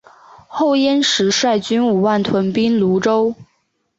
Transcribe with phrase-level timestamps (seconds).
[0.47, 3.35] 后燕时率军五万屯兵潞川。